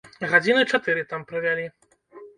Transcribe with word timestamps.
Гадзіны 0.29 0.63
чатыры 0.71 1.03
там 1.11 1.29
правялі. 1.33 1.69